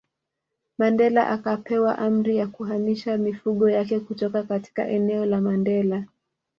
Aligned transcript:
Mandela 0.77 1.27
akapewa 1.29 1.97
amri 1.97 2.37
ya 2.37 2.47
kuhamisha 2.47 3.17
mifugo 3.17 3.69
yake 3.69 3.99
kutoka 3.99 4.43
katika 4.43 4.87
eneo 4.87 5.25
la 5.25 5.41
Mandela 5.41 6.05